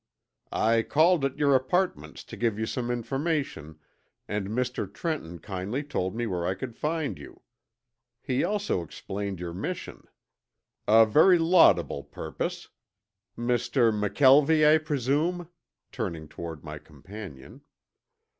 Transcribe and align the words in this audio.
"I 0.55 0.81
called 0.81 1.23
at 1.25 1.37
your 1.37 1.53
apartments 1.53 2.23
to 2.23 2.35
give 2.35 2.57
you 2.57 2.65
some 2.65 2.89
information, 2.89 3.77
and 4.27 4.47
Mr. 4.47 4.91
Trenton 4.91 5.37
kindly 5.37 5.83
told 5.83 6.15
me 6.15 6.25
where 6.25 6.43
I 6.43 6.55
could 6.55 6.75
find 6.75 7.19
you. 7.19 7.43
He 8.23 8.43
also 8.43 8.81
explained 8.81 9.39
your 9.39 9.53
mission. 9.53 10.05
A 10.87 11.05
very 11.05 11.37
laudable 11.37 12.03
purpose. 12.03 12.69
Mr. 13.37 13.91
McKelvie, 13.93 14.67
I 14.67 14.79
presume?" 14.79 15.49
turning 15.91 16.27
toward 16.27 16.63
my 16.63 16.79
companion. 16.79 17.61